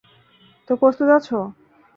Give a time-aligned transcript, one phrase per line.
[0.67, 1.37] তো প্রস্তুত আছো?